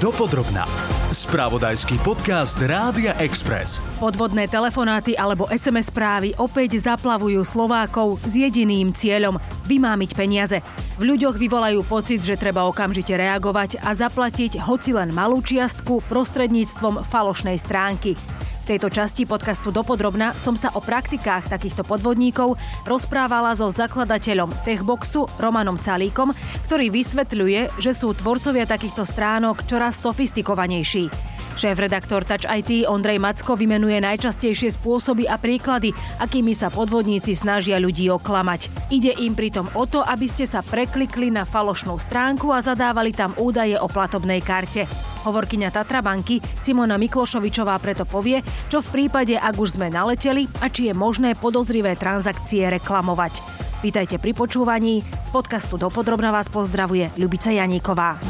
[0.00, 0.64] Dopodrobná.
[1.12, 3.84] Spravodajský podcast Rádia Express.
[4.00, 9.36] Podvodné telefonáty alebo SMS správy opäť zaplavujú Slovákov s jediným cieľom
[9.68, 10.64] vymámiť peniaze.
[10.96, 17.04] V ľuďoch vyvolajú pocit, že treba okamžite reagovať a zaplatiť hoci len malú čiastku prostredníctvom
[17.04, 18.16] falošnej stránky.
[18.60, 25.24] V tejto časti podcastu Dopodrobna som sa o praktikách takýchto podvodníkov rozprávala so zakladateľom Techboxu
[25.40, 26.36] Romanom Calíkom,
[26.68, 31.29] ktorý vysvetľuje, že sú tvorcovia takýchto stránok čoraz sofistikovanejší.
[31.56, 35.90] Šéf-redaktor Touch IT Ondrej Macko vymenuje najčastejšie spôsoby a príklady,
[36.22, 38.90] akými sa podvodníci snažia ľudí oklamať.
[38.90, 43.34] Ide im pritom o to, aby ste sa preklikli na falošnú stránku a zadávali tam
[43.40, 44.86] údaje o platobnej karte.
[45.26, 50.88] Hovorkyňa Tatrabanky Simona Miklošovičová preto povie, čo v prípade, ak už sme naleteli a či
[50.88, 53.40] je možné podozrivé transakcie reklamovať.
[53.80, 55.00] Vítajte pri počúvaní.
[55.00, 58.20] Z podcastu Dopodrobna vás pozdravuje Ľubica Janíková.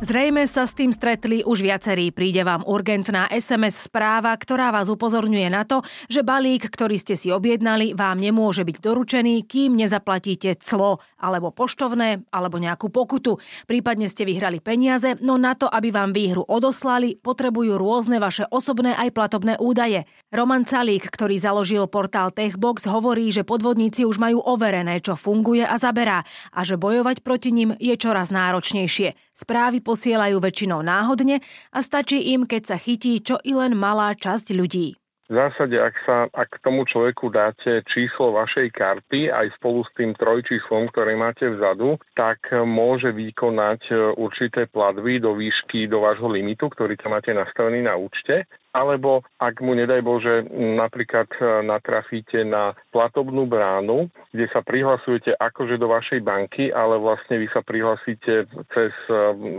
[0.00, 2.08] Zrejme sa s tým stretli už viacerí.
[2.08, 7.28] Príde vám urgentná SMS správa, ktorá vás upozorňuje na to, že balík, ktorý ste si
[7.28, 13.44] objednali, vám nemôže byť doručený, kým nezaplatíte clo, alebo poštovné, alebo nejakú pokutu.
[13.68, 18.96] Prípadne ste vyhrali peniaze, no na to, aby vám výhru odoslali, potrebujú rôzne vaše osobné
[18.96, 20.08] aj platobné údaje.
[20.30, 25.74] Roman Calík, ktorý založil portál Techbox, hovorí, že podvodníci už majú overené, čo funguje a
[25.74, 26.22] zaberá
[26.54, 29.18] a že bojovať proti nim je čoraz náročnejšie.
[29.34, 31.42] Správy posielajú väčšinou náhodne
[31.74, 34.94] a stačí im, keď sa chytí čo i len malá časť ľudí.
[35.26, 40.14] V zásade, ak, sa, ak tomu človeku dáte číslo vašej karty aj spolu s tým
[40.14, 46.70] trojčíslom, ktoré máte vzadu, tak môže vykonať e, určité platby do výšky, do vášho limitu,
[46.70, 52.72] ktorý tam máte nastavený na účte alebo ak mu nedaj Bože napríklad e, natrafíte na
[52.94, 58.92] platobnú bránu, kde sa prihlasujete akože do vašej banky, ale vlastne vy sa prihlasíte cez,
[59.10, 59.14] e,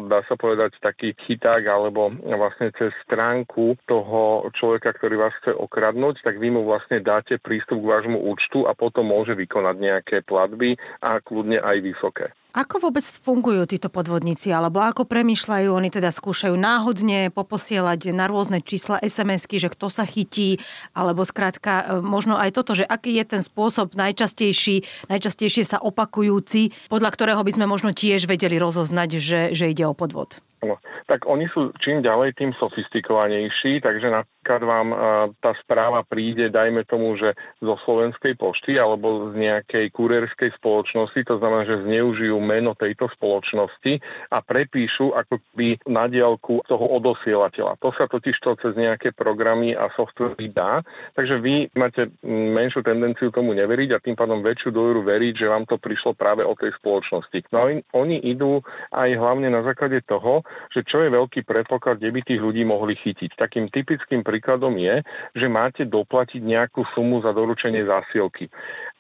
[0.08, 6.24] dá sa povedať, taký chyták alebo vlastne cez stránku toho človeka, ktorý vás chce okradnúť,
[6.24, 10.80] tak vy mu vlastne dáte prístup k vášmu účtu a potom môže vykonať nejaké platby
[11.04, 12.32] a kľudne aj vysoké.
[12.52, 15.72] Ako vôbec fungujú títo podvodníci, alebo ako premýšľajú?
[15.72, 20.60] Oni teda skúšajú náhodne poposielať na rôzne čísla SMS-ky, že kto sa chytí,
[20.92, 26.76] alebo skrátka e, možno aj toto, že aký je ten spôsob najčastejší, najčastejšie sa opakujúci,
[26.92, 30.44] podľa ktorého by sme možno tiež vedeli rozoznať, že, že ide o podvod.
[30.62, 34.90] No, tak oni sú čím ďalej tým sofistikovanejší, takže napríklad vám
[35.38, 41.38] tá správa príde, dajme tomu, že zo slovenskej pošty alebo z nejakej kurierskej spoločnosti, to
[41.38, 44.02] znamená, že zneužijú meno tejto spoločnosti
[44.34, 47.78] a prepíšu ako by na diálku toho odosielateľa.
[47.86, 50.82] To sa totiž to cez nejaké programy a software dá,
[51.14, 55.70] takže vy máte menšiu tendenciu tomu neveriť a tým pádom väčšiu dôveru veriť, že vám
[55.70, 57.46] to prišlo práve od tej spoločnosti.
[57.54, 60.42] No a oni idú aj hlavne na základe toho,
[60.74, 63.38] že čo je veľký predpoklad, kde by tých ľudí mohli chytiť.
[63.38, 65.04] Takým typickým príkladom je,
[65.36, 68.48] že máte doplatiť nejakú sumu za doručenie zásielky.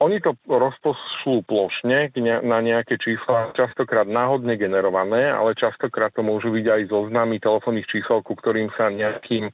[0.03, 2.11] Oni to rozpošlú plošne
[2.43, 8.19] na nejaké čísla, častokrát náhodne generované, ale častokrát to môžu byť aj zoznamy telefónnych čísel,
[8.19, 9.47] ku ktorým sa nejakým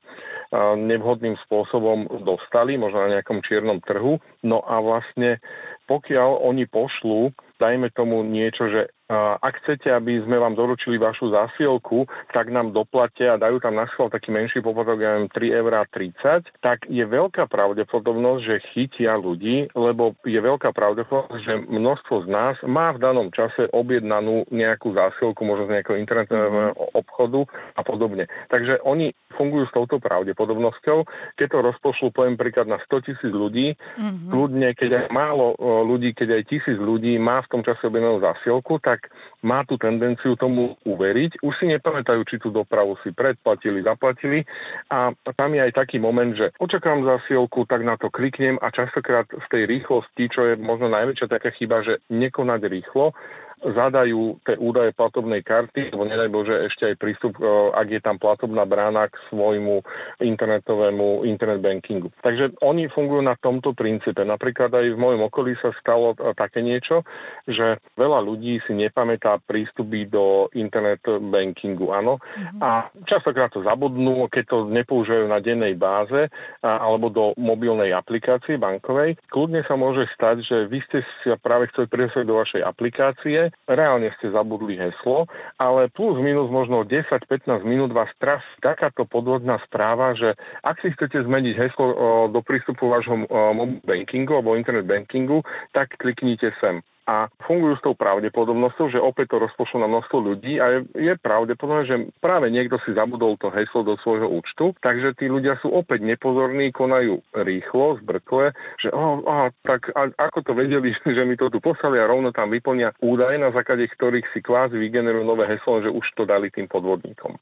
[0.88, 4.24] nevhodným spôsobom dostali, možno na nejakom čiernom trhu.
[4.42, 5.44] No a vlastne
[5.92, 12.04] pokiaľ oni pošlú, dajme tomu niečo, že ak chcete, aby sme vám doručili vašu zásielku,
[12.36, 15.74] tak nám doplate a dajú tam na schvál taký menší poplatok, ja neviem, 3 eur
[15.88, 22.28] 30, tak je veľká pravdepodobnosť, že chytia ľudí, lebo je veľká pravdepodobnosť, že množstvo z
[22.28, 26.92] nás má v danom čase objednanú nejakú zásielku, možno z nejakého internetového mhm.
[26.92, 27.48] obchodu
[27.80, 28.28] a podobne.
[28.52, 31.06] Takže oni fungujú s touto pravdepodobnosťou.
[31.38, 34.34] Keď to rozpošlú, poviem príklad, na 100 tisíc ľudí, mm-hmm.
[34.34, 38.82] ľudne, keď aj málo ľudí, keď aj tisíc ľudí má v tom čase objednanú zásielku,
[38.82, 39.14] tak
[39.46, 41.46] má tú tendenciu tomu uveriť.
[41.46, 44.42] Už si nepamätajú, či tú dopravu si predplatili, zaplatili
[44.90, 49.30] a tam je aj taký moment, že očakám zasielku, tak na to kliknem a častokrát
[49.30, 53.14] z tej rýchlosti, čo je možno najväčšia taká chyba, že nekonať rýchlo,
[53.58, 58.22] zadajú tie údaje platobnej karty, alebo nedaj Bože ešte aj prístup, e, ak je tam
[58.22, 59.82] platobná brána k svojmu
[60.22, 62.14] internetovému internet bankingu.
[62.22, 64.22] Takže oni fungujú na tomto princípe.
[64.22, 67.02] Napríklad aj v mojom okolí sa stalo e, také niečo,
[67.50, 72.22] že veľa ľudí si nepamätá prístupy do internet bankingu, áno.
[72.22, 72.62] Mm-hmm.
[72.62, 76.30] A častokrát to zabudnú, keď to nepoužívajú na dennej báze
[76.62, 79.18] alebo do mobilnej aplikácie bankovej.
[79.32, 84.12] Kľudne sa môže stať, že vy ste si práve chceli prihlásiť do vašej aplikácie reálne
[84.18, 85.28] ste zabudli heslo,
[85.60, 90.34] ale plus minus možno 10-15 minút vás traf takáto podvodná správa, že
[90.64, 91.86] ak si chcete zmeniť heslo
[92.32, 95.44] do prístupu vášho mobile bankingu alebo internet bankingu,
[95.76, 96.80] tak kliknite sem.
[97.08, 101.14] A fungujú s tou pravdepodobnosťou, že opäť to rozpošlo na množstvo ľudí a je, je
[101.16, 105.72] pravdepodobné, že práve niekto si zabudol to heslo do svojho účtu, takže tí ľudia sú
[105.72, 108.52] opäť nepozorní, konajú rýchlo, zbrkle,
[108.84, 112.36] že oh, oh, tak a, ako to vedeli, že mi to tu poslali a rovno
[112.36, 116.52] tam vyplnia údaje, na základe ktorých si kvázi vygenerujú nové heslo, že už to dali
[116.52, 117.40] tým podvodníkom.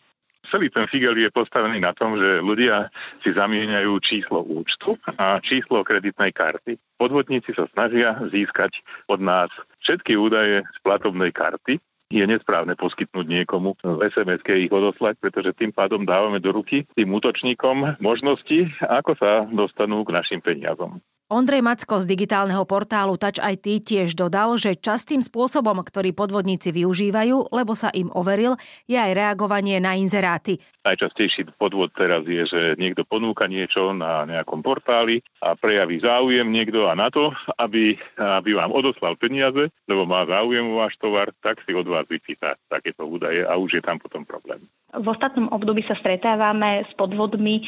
[0.52, 2.94] Celý ten figel je postavený na tom, že ľudia
[3.26, 6.78] si zamieňajú číslo účtu a číslo kreditnej karty.
[7.02, 9.50] Podvodníci sa snažia získať od nás
[9.82, 11.82] všetky údaje z platobnej karty,
[12.14, 17.98] je nesprávne poskytnúť niekomu sms ich odoslať, pretože tým pádom dávame do ruky tým útočníkom
[17.98, 21.02] možnosti, ako sa dostanú k našim peniazom.
[21.26, 27.50] Ondrej Macko z digitálneho portálu Touch IT tiež dodal, že častým spôsobom, ktorý podvodníci využívajú,
[27.50, 30.62] lebo sa im overil, je aj reagovanie na inzeráty.
[30.86, 36.86] Najčastejší podvod teraz je, že niekto ponúka niečo na nejakom portáli a prejaví záujem niekto
[36.86, 41.58] a na to, aby, aby vám odoslal peniaze, lebo má záujem o váš tovar, tak
[41.66, 44.62] si od vás vypýta takéto údaje a už je tam potom problém.
[44.94, 47.66] V ostatnom období sa stretávame s podvodmi,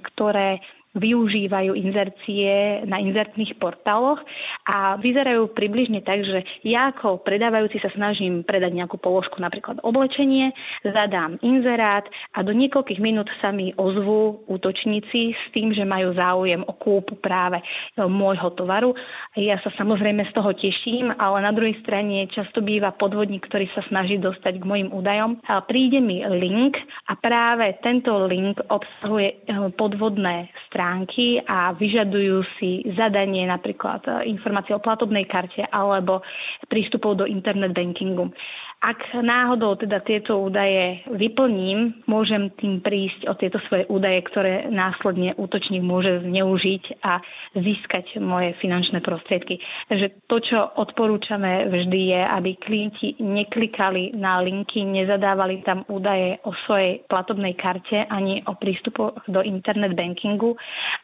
[0.00, 0.64] ktoré
[0.96, 4.24] využívajú inzercie na inzertných portáloch
[4.64, 10.56] a vyzerajú približne tak, že ja ako predávajúci sa snažím predať nejakú položku, napríklad oblečenie,
[10.80, 16.64] zadám inzerát a do niekoľkých minút sa mi ozvú útočníci s tým, že majú záujem
[16.64, 17.64] o kúpu práve e,
[18.08, 18.96] môjho tovaru.
[19.36, 23.84] Ja sa samozrejme z toho teším, ale na druhej strane často býva podvodník, ktorý sa
[23.92, 25.44] snaží dostať k mojim údajom.
[25.68, 29.36] Príde mi link a práve tento link obsahuje e,
[29.76, 36.22] podvodné stránky stránky a vyžadujú si zadanie napríklad e, informácie o platobnej karte alebo
[36.70, 38.30] prístupov do internet bankingu.
[38.76, 45.32] Ak náhodou teda tieto údaje vyplním, môžem tým prísť o tieto svoje údaje, ktoré následne
[45.32, 47.18] útočník môže zneužiť a
[47.56, 49.64] získať moje finančné prostriedky.
[49.88, 56.52] Takže to, čo odporúčame vždy je, aby klienti neklikali na linky, nezadávali tam údaje o
[56.68, 60.52] svojej platobnej karte ani o prístupu do internet bankingu.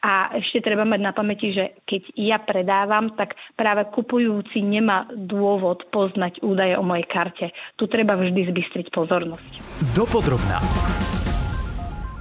[0.04, 5.88] A ešte treba mať na pamäti, že keď ja predávam, tak práve kupujúci nemá dôvod
[5.88, 9.52] poznať údaje o mojej karte tu treba vždy zbystriť pozornosť.
[9.96, 10.60] Dopodrobná.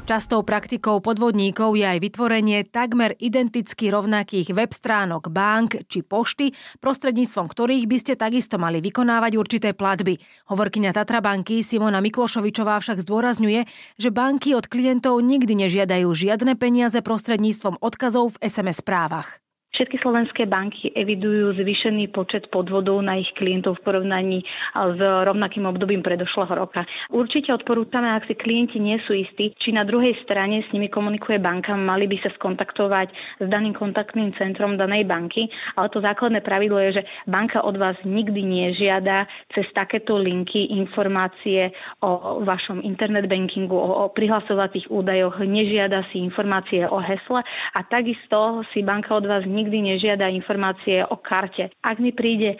[0.01, 6.51] Častou praktikou podvodníkov je aj vytvorenie takmer identicky rovnakých web stránok bank či pošty,
[6.83, 10.19] prostredníctvom ktorých by ste takisto mali vykonávať určité platby.
[10.51, 13.63] Hovorkyňa Tatra banky Simona Miklošovičová však zdôrazňuje,
[14.01, 19.39] že banky od klientov nikdy nežiadajú žiadne peniaze prostredníctvom odkazov v SMS správach.
[19.81, 24.45] Všetky slovenské banky evidujú zvýšený počet podvodov na ich klientov v porovnaní
[24.77, 26.85] s rovnakým obdobím predošlého roka.
[27.09, 31.41] Určite odporúčame, ak si klienti nie sú istí, či na druhej strane s nimi komunikuje
[31.41, 33.07] banka, mali by sa skontaktovať
[33.41, 37.97] s daným kontaktným centrom danej banky, ale to základné pravidlo je, že banka od vás
[38.05, 41.73] nikdy nežiada cez takéto linky informácie
[42.05, 47.41] o vašom internet bankingu, o, o prihlasovacích údajoch, nežiada si informácie o hesle
[47.73, 51.71] a takisto si banka od vás nikdy nikdy nežiada informácie o karte.
[51.79, 52.59] Ak mi príde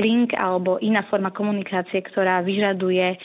[0.00, 3.18] link alebo iná forma komunikácie, ktorá vyžaduje eh,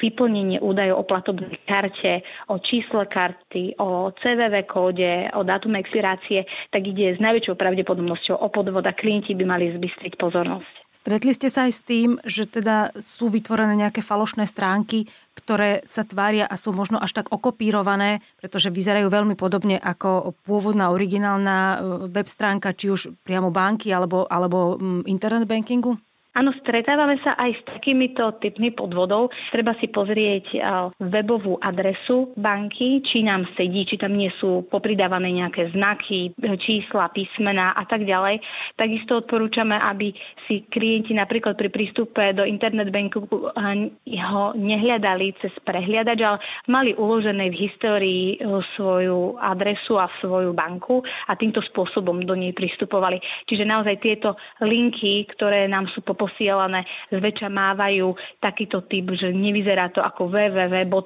[0.00, 6.88] vyplnenie údajov o platobnej karte, o čísle karty, o CVV kóde, o dátum expirácie, tak
[6.88, 10.72] ide s najväčšou pravdepodobnosťou o podvod a klienti by mali zbystriť pozornosť.
[10.94, 15.04] Stretli ste sa aj s tým, že teda sú vytvorené nejaké falošné stránky,
[15.44, 20.88] ktoré sa tvária a sú možno až tak okopírované, pretože vyzerajú veľmi podobne ako pôvodná
[20.88, 21.76] originálna e,
[22.08, 26.00] web stránka, či už priamo banky alebo, alebo mm, internet bankingu?
[26.34, 29.30] Áno, stretávame sa aj s takýmito typmi podvodov.
[29.54, 30.58] Treba si pozrieť
[30.98, 37.78] webovú adresu banky, či nám sedí, či tam nie sú popridávané nejaké znaky, čísla, písmená
[37.78, 38.42] a tak ďalej.
[38.74, 40.10] Takisto odporúčame, aby
[40.50, 47.46] si klienti napríklad pri prístupe do internet banku ho nehľadali cez prehliadač, ale mali uložené
[47.54, 48.36] v histórii e,
[48.74, 51.00] svoju adresu a svoju banku
[51.30, 53.22] a týmto spôsobom do nej pristupovali.
[53.46, 59.92] Čiže naozaj tieto linky, ktoré nám sú po posielané, zväčša mávajú takýto typ, že nevyzerá
[59.92, 60.96] to ako www.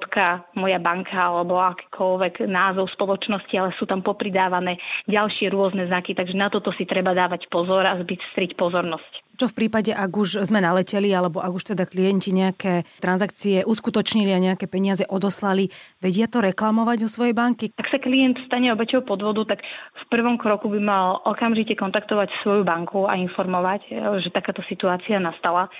[0.55, 4.79] moja banka alebo akýkoľvek názov spoločnosti, ale sú tam popridávané
[5.11, 9.28] ďalšie rôzne znaky, takže na toto si treba dávať pozor a zbyť pozornosť.
[9.39, 14.35] Čo v prípade, ak už sme naleteli, alebo ak už teda klienti nejaké transakcie uskutočnili
[14.35, 15.71] a nejaké peniaze odoslali,
[16.03, 17.71] vedia to reklamovať u svojej banky?
[17.79, 19.63] Ak sa klient stane obeťou podvodu, tak
[19.95, 23.87] v prvom kroku by mal okamžite kontaktovať svoju banku a informovať,
[24.19, 25.71] že takáto situácia nastala.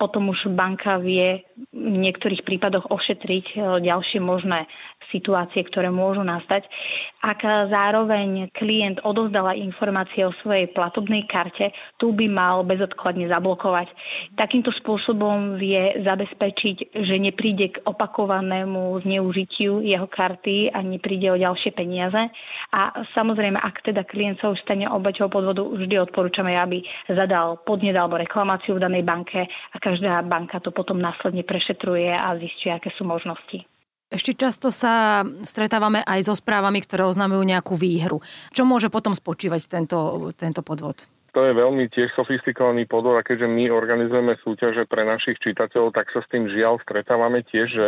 [0.00, 1.44] Potom už banka vie
[1.76, 4.68] v niektorých prípadoch ošetriť e, ďalšie možné
[5.12, 6.66] situácie, ktoré môžu nastať.
[7.22, 13.90] Ak zároveň klient odozdala informácie o svojej platobnej karte, tu by mal bezodkladne zablokovať.
[14.38, 21.74] Takýmto spôsobom vie zabezpečiť, že nepríde k opakovanému zneužitiu jeho karty a nepríde o ďalšie
[21.74, 22.30] peniaze.
[22.70, 22.80] A
[23.18, 28.22] samozrejme, ak teda klient sa už stane obeťou podvodu, vždy odporúčame, aby zadal podnet alebo
[28.22, 33.02] reklamáciu v danej banke a každá banka to potom následne prešetruje a zistí, aké sú
[33.02, 33.66] možnosti.
[34.06, 38.22] Ešte často sa stretávame aj so správami, ktoré oznamujú nejakú výhru.
[38.54, 41.10] Čo môže potom spočívať tento, tento podvod?
[41.36, 46.08] To je veľmi tiež sofistikovaný podvod a keďže my organizujeme súťaže pre našich čitateľov, tak
[46.08, 47.86] sa s tým žiaľ stretávame tiež, že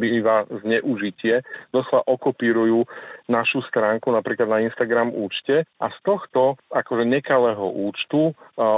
[0.00, 1.44] býva zneužitie.
[1.76, 2.88] Doslova okopírujú
[3.26, 8.32] našu stránku napríklad na Instagram účte a z tohto akože nekalého účtu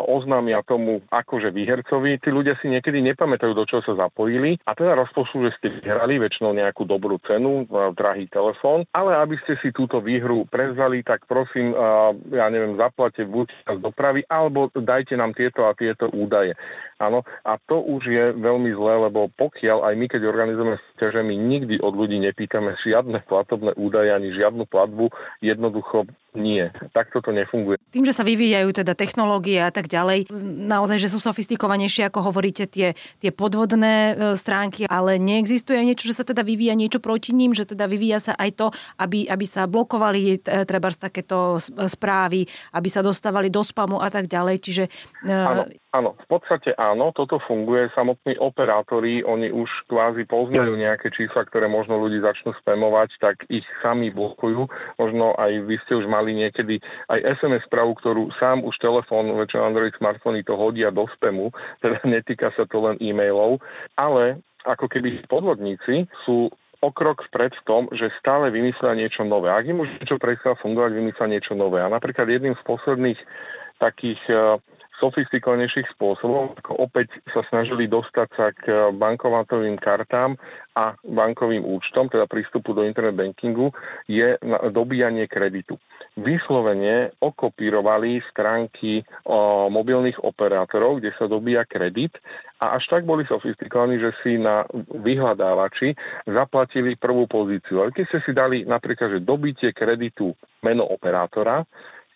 [0.09, 2.19] oznámia tomu akože výhercovi.
[2.19, 6.19] Tí ľudia si niekedy nepamätajú, do čoho sa zapojili a teda rozpočú, že ste vyhrali
[6.19, 11.77] väčšinou nejakú dobrú cenu, drahý telefón, ale aby ste si túto výhru prezali, tak prosím,
[12.33, 16.57] ja neviem, zaplate buď z dopravy, alebo dajte nám tieto a tieto údaje.
[16.99, 21.35] Áno, a to už je veľmi zlé, lebo pokiaľ aj my, keď organizujeme súťaže, my
[21.39, 25.11] nikdy od ľudí nepýtame žiadne platobné údaje ani žiadnu platbu,
[25.43, 27.81] jednoducho nie, takto to nefunguje.
[27.89, 30.29] Tým, že sa vyvíjajú teda technológie a tak ďalej,
[30.69, 36.21] naozaj, že sú sofistikovanejšie, ako hovoríte, tie, tie podvodné e, stránky, ale neexistuje niečo, že
[36.21, 38.67] sa teda vyvíja niečo proti ním, že teda vyvíja sa aj to,
[39.01, 41.57] aby, aby sa blokovali e, treba takéto
[41.89, 42.45] správy,
[42.77, 44.57] aby sa dostávali do spamu a tak ďalej.
[44.61, 44.85] Čiže...
[45.25, 45.65] E, áno,
[45.97, 47.89] áno, v podstate áno, toto funguje.
[47.97, 53.65] Samotní operátori, oni už kvázi poznajú nejaké čísla, ktoré možno ľudí začnú spamovať, tak ich
[53.81, 54.69] sami blokujú.
[55.01, 59.31] Možno aj vy ste už mali mali niekedy aj SMS správu, ktorú sám už telefón,
[59.39, 63.63] väčšinou Android smartfóny to hodia do spamu, teda netýka sa to len e-mailov,
[63.95, 69.51] ale ako keby podvodníci sú o krok vpred v tom, že stále vymyslia niečo nové.
[69.51, 71.83] Ak im už niečo prestáva fungovať, vymyslia niečo nové.
[71.83, 73.19] A napríklad jedným z posledných
[73.83, 74.63] takých uh,
[74.99, 80.35] sofistikovanejších spôsobov, ako opäť sa snažili dostať sa k bankomatovým kartám
[80.75, 83.71] a bankovým účtom, teda prístupu do internet bankingu,
[84.07, 84.39] je
[84.71, 85.79] dobíjanie kreditu.
[86.19, 92.19] Vyslovene okopírovali stránky o, mobilných operátorov, kde sa dobíja kredit
[92.59, 95.95] a až tak boli sofistikovaní, že si na vyhľadávači
[96.27, 97.87] zaplatili prvú pozíciu.
[97.87, 100.35] Ale keď ste si dali napríklad, že dobitie kreditu
[100.67, 101.63] meno operátora,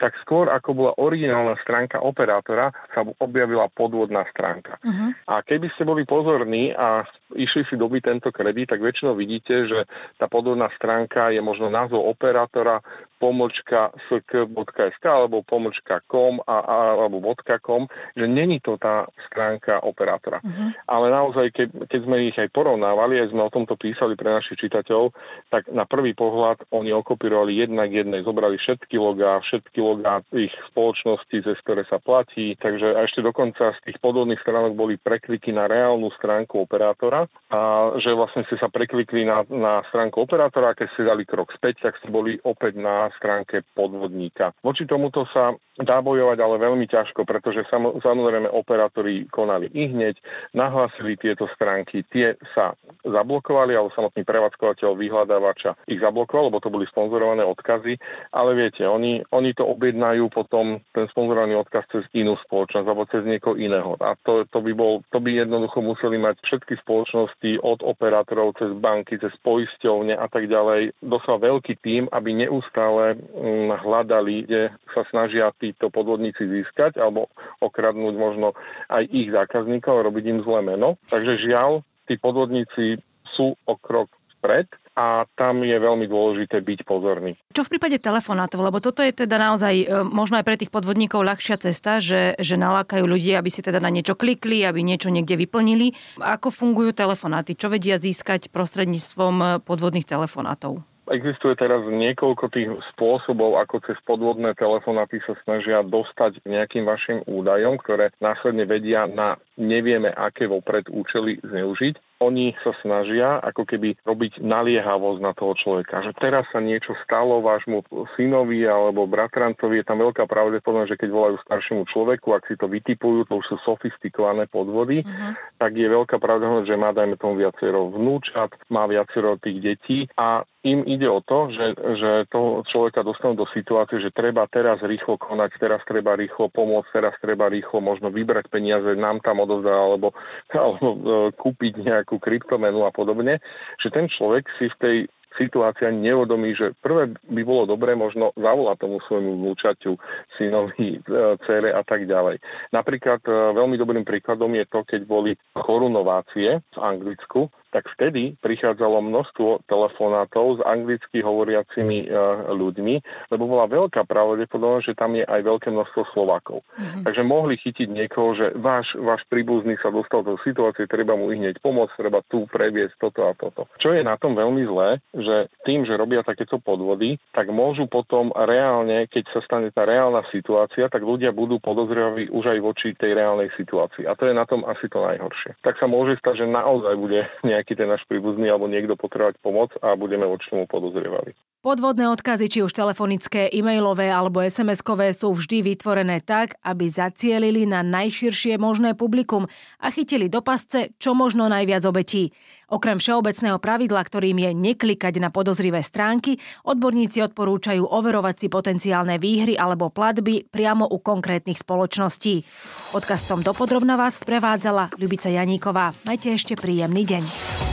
[0.03, 4.83] tak skôr ako bola originálna stránka operátora, sa objavila podvodná stránka.
[4.83, 5.15] Uh-huh.
[5.31, 7.07] A keby ste boli pozorní a
[7.39, 9.87] išli si dobiť tento kredit, tak väčšinou vidíte, že
[10.19, 12.83] tá podvodná stránka je možno názov operátora,
[13.23, 17.23] pomlčka sk.sk alebo pomlčka com a, a, alebo
[17.63, 17.87] .com,
[18.19, 20.43] že není to tá stránka operátora.
[20.43, 20.75] Uh-huh.
[20.91, 24.59] Ale naozaj, keď, keď sme ich aj porovnávali, aj sme o tomto písali pre našich
[24.67, 25.15] čitateľov,
[25.55, 29.92] tak na prvý pohľad oni okopírovali jednak jednej, zobrali všetky logá, všetky logá
[30.33, 34.95] ich spoločnosti, cez ktoré sa platí, takže a ešte dokonca z tých podvodných stránok boli
[34.97, 40.73] prekliky na reálnu stránku operátora a že vlastne ste sa preklikli na, na stránku operátora
[40.73, 44.55] a keď ste dali krok späť, tak ste boli opäť na stránke podvodníka.
[44.63, 47.65] Voči tomuto sa dá bojovať ale veľmi ťažko, pretože
[48.05, 50.21] samozrejme operátori konali i hneď,
[50.53, 52.77] nahlásili tieto stránky, tie sa
[53.09, 57.97] zablokovali, ale samotný prevádzkovateľ vyhľadávača ich zablokoval, lebo to boli sponzorované odkazy,
[58.37, 63.23] ale viete, oni, oni to objednajú potom ten sponzorovaný odkaz cez inú spoločnosť alebo cez
[63.25, 63.97] niekoho iného.
[63.99, 68.71] A to, to, by bol, to by jednoducho museli mať všetky spoločnosti od operátorov cez
[68.77, 74.63] banky, cez poisťovne a tak ďalej, dosť veľký tým, aby neustále mm, hľadali, kde
[74.93, 77.33] sa snažia títo podvodníci získať alebo
[77.65, 78.53] okradnúť možno
[78.93, 81.01] aj ich zákazníkov, robiť im zlé meno.
[81.09, 83.01] Takže žiaľ, tí podvodníci
[83.33, 87.33] sú o krok vpred a tam je veľmi dôležité byť pozorný.
[87.57, 88.61] Čo v prípade telefonátov?
[88.61, 92.61] Lebo toto je teda naozaj e, možno aj pre tých podvodníkov ľahšia cesta, že, že
[92.61, 95.97] nalákajú ľudí, aby si teda na niečo klikli, aby niečo niekde vyplnili.
[96.21, 97.57] Ako fungujú telefonáty?
[97.57, 100.85] Čo vedia získať prostredníctvom e, podvodných telefonátov?
[101.11, 107.75] Existuje teraz niekoľko tých spôsobov, ako cez podvodné telefonáty sa snažia dostať nejakým vašim údajom,
[107.83, 114.39] ktoré následne vedia na nevieme aké vopred účely zneužiť oni sa snažia ako keby robiť
[114.39, 116.07] naliehavosť na toho človeka.
[116.07, 117.83] Že teraz sa niečo stalo vášmu
[118.15, 122.71] synovi alebo bratrancovi, je tam veľká pravdepodobnosť, že keď volajú staršiemu človeku, ak si to
[122.71, 125.35] vytipujú, to už sú sofistikované podvody, uh-huh.
[125.59, 130.47] tak je veľká pravdepodobnosť, že má dajme tomu viacero vnúčat, má viacero tých detí a
[130.63, 135.19] im ide o to, že, že toho človeka dostanú do situácie, že treba teraz rýchlo
[135.19, 140.09] konať, teraz treba rýchlo pomôcť, teraz treba rýchlo možno vybrať peniaze, nám tam odovzdať alebo,
[140.53, 140.97] alebo e,
[141.37, 143.45] kúpiť nejakú kryptomenu a podobne,
[143.77, 144.97] že ten človek si v tej
[145.33, 149.97] situácia neuvedomí, že prvé by bolo dobré možno zavolať tomu svojmu vnúčaťu,
[150.37, 152.41] synovi, e, cére a tak ďalej.
[152.73, 153.25] Napríklad
[153.57, 160.61] veľmi dobrým príkladom je to, keď boli korunovácie v Anglicku, tak vtedy prichádzalo množstvo telefonátov
[160.61, 162.95] s anglicky hovoriacimi uh, ľuďmi,
[163.33, 166.61] lebo bola veľká pravdepodobnosť, že tam je aj veľké množstvo Slovákov.
[166.77, 167.03] Mm-hmm.
[167.09, 171.59] Takže mohli chytiť niekoho, že váš, váš príbuzný sa dostal do situácie, treba mu hneď
[171.65, 173.65] pomôcť, treba tu previesť toto a toto.
[173.81, 178.35] Čo je na tom veľmi zlé, že tým, že robia takéto podvody, tak môžu potom
[178.37, 183.17] reálne, keď sa stane tá reálna situácia, tak ľudia budú podozrievaví už aj voči tej
[183.17, 184.05] reálnej situácii.
[184.05, 185.57] A to je na tom asi to najhoršie.
[185.63, 189.39] Tak sa môže stať, že naozaj bude nejak nejaký ten náš príbuzný alebo niekto potrebovať
[189.39, 191.31] pomoc a budeme voči tomu podozrievali.
[191.63, 197.87] Podvodné odkazy, či už telefonické, e-mailové alebo SMS-kové sú vždy vytvorené tak, aby zacielili na
[197.87, 199.47] najširšie možné publikum
[199.79, 202.35] a chytili do pasce čo možno najviac obetí.
[202.67, 209.55] Okrem všeobecného pravidla, ktorým je neklikať na podozrivé stránky, odborníci odporúčajú overovať si potenciálne výhry
[209.55, 212.43] alebo platby priamo u konkrétnych spoločností.
[212.91, 215.95] Podcastom dopodrobna vás sprevádzala Ľubica Janíková.
[216.09, 217.23] Majte ešte príjemný deň.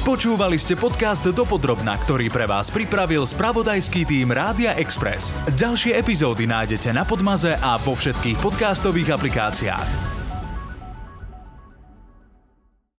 [0.04, 3.24] Počúvali ste podcast Dopodrobna, ktorý pre vás pripravil
[3.80, 5.32] spravodajský tým Rádia Express.
[5.56, 10.19] Ďalšie epizódy nájdete na Podmaze a vo všetkých podcastových aplikáciách.